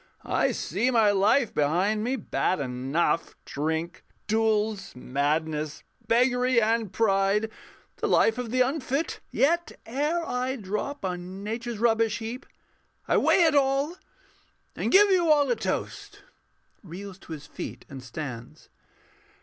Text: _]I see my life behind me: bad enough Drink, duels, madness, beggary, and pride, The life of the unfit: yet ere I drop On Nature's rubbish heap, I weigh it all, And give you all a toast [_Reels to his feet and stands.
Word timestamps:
_]I 0.25 0.51
see 0.51 0.89
my 0.89 1.11
life 1.11 1.53
behind 1.53 2.03
me: 2.03 2.15
bad 2.15 2.59
enough 2.59 3.35
Drink, 3.45 4.03
duels, 4.25 4.95
madness, 4.95 5.83
beggary, 6.07 6.59
and 6.59 6.91
pride, 6.91 7.51
The 7.97 8.07
life 8.07 8.39
of 8.39 8.49
the 8.49 8.61
unfit: 8.61 9.19
yet 9.29 9.73
ere 9.85 10.27
I 10.27 10.55
drop 10.55 11.05
On 11.05 11.43
Nature's 11.43 11.77
rubbish 11.77 12.17
heap, 12.17 12.47
I 13.07 13.17
weigh 13.17 13.43
it 13.43 13.53
all, 13.53 13.95
And 14.75 14.91
give 14.91 15.11
you 15.11 15.29
all 15.31 15.51
a 15.51 15.55
toast 15.55 16.23
[_Reels 16.83 17.19
to 17.19 17.33
his 17.33 17.45
feet 17.45 17.85
and 17.87 18.01
stands. 18.01 18.69